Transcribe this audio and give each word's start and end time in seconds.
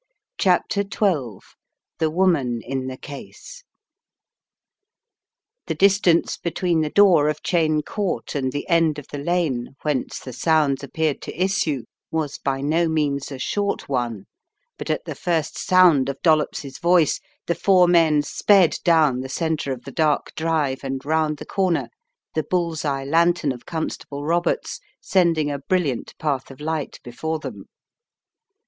CHAPTER 0.39 0.83
XH 0.83 1.41
THE 1.99 2.09
WOMAN 2.09 2.63
IN 2.63 2.87
THE 2.87 2.97
CASE 2.97 3.63
THE 5.67 5.75
distance 5.75 6.37
between 6.37 6.81
the 6.81 6.89
door 6.89 7.29
of 7.29 7.43
Cheyne 7.43 7.83
Court 7.83 8.33
and 8.33 8.51
the 8.51 8.67
end 8.67 8.97
of 8.97 9.05
the 9.11 9.19
lane, 9.19 9.75
whence 9.83 10.17
the 10.17 10.33
sounds 10.33 10.83
appeared 10.83 11.21
to 11.21 11.39
issue, 11.39 11.83
was 12.09 12.39
by 12.39 12.61
no 12.61 12.89
means 12.89 13.31
a 13.31 13.37
short 13.37 13.87
one, 13.87 14.25
but 14.79 14.89
at 14.89 15.05
the 15.05 15.13
first 15.13 15.55
sound 15.63 16.09
of 16.09 16.19
Dollops's 16.23 16.79
voice 16.79 17.19
the 17.45 17.53
four 17.53 17.87
men 17.87 18.23
sped 18.23 18.77
down 18.83 19.19
the 19.19 19.29
centre 19.29 19.71
of 19.71 19.83
the 19.83 19.91
dark 19.91 20.33
drive 20.33 20.83
and 20.83 21.05
round 21.05 21.37
the 21.37 21.45
corner, 21.45 21.89
the 22.33 22.41
bull's 22.41 22.83
eye 22.83 23.05
lantern 23.05 23.51
of 23.51 23.67
Constable 23.67 24.23
Roberts 24.25 24.79
sending 24.99 25.51
a 25.51 25.59
brilliant 25.59 26.17
path 26.17 26.49
of 26.49 26.59
light 26.59 26.99
before 27.03 27.37
them. 27.37 27.65